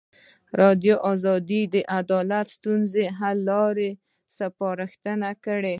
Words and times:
ازادي 1.11 1.61
راډیو 1.63 1.71
د 1.73 1.75
عدالت 1.99 2.47
د 2.49 2.53
ستونزو 2.55 3.01
حل 3.17 3.37
لارې 3.51 3.89
سپارښتنې 4.37 5.31
کړي. 5.45 5.69